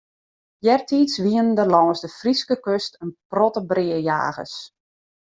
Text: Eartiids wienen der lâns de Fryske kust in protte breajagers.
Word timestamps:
Eartiids 0.67 1.15
wienen 1.25 1.55
der 1.57 1.69
lâns 1.73 1.99
de 2.03 2.09
Fryske 2.19 2.55
kust 2.65 2.93
in 3.03 3.09
protte 3.31 3.61
breajagers. 3.69 4.55